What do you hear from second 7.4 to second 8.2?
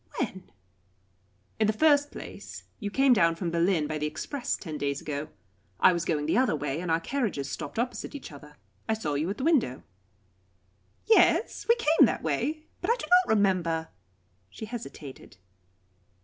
stopped opposite